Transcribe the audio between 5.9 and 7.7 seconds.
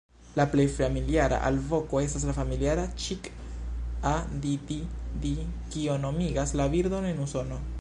nomigas la birdon en Usono.